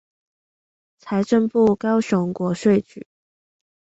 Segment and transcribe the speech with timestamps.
[0.99, 3.05] 財政部高雄國稅局